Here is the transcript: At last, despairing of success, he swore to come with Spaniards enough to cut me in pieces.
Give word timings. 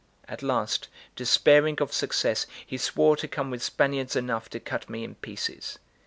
At 0.27 0.41
last, 0.41 0.87
despairing 1.15 1.79
of 1.79 1.93
success, 1.93 2.47
he 2.65 2.79
swore 2.79 3.15
to 3.17 3.27
come 3.27 3.51
with 3.51 3.61
Spaniards 3.61 4.15
enough 4.15 4.49
to 4.49 4.59
cut 4.59 4.89
me 4.89 5.03
in 5.03 5.13
pieces. 5.13 5.77